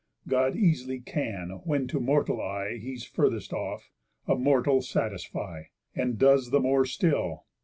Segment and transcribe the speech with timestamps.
[0.27, 3.91] God easily can (when to mortal eye He's furthest off)
[4.27, 7.45] a mortal satisfy; And does the more still.